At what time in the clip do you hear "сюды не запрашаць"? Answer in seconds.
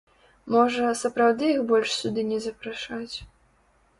2.01-3.15